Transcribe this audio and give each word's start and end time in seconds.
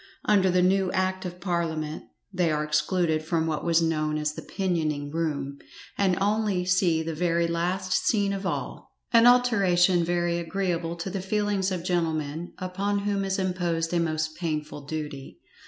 Under 0.25 0.49
the 0.49 0.63
new 0.63 0.91
Act 0.93 1.25
of 1.25 1.39
Parliament 1.39 2.05
they 2.33 2.49
are 2.51 2.63
excluded 2.63 3.21
from 3.21 3.45
what 3.45 3.63
was 3.63 3.83
known 3.83 4.17
as 4.17 4.33
the 4.33 4.41
pinioning 4.41 5.11
room, 5.11 5.59
and 5.95 6.17
only 6.19 6.65
see 6.65 7.03
the 7.03 7.13
very 7.13 7.45
last 7.47 8.07
scene 8.07 8.33
of 8.33 8.43
all, 8.43 8.93
an 9.13 9.27
alteration 9.27 10.03
very 10.03 10.39
agreeable 10.39 10.95
to 10.95 11.11
the 11.11 11.21
feelings 11.21 11.71
of 11.71 11.83
gentlemen 11.83 12.51
upon 12.57 12.97
whom 13.01 13.23
is 13.23 13.37
imposed 13.37 13.93
a 13.93 13.99
most 13.99 14.35
painful 14.35 14.87
duty. 14.87 15.39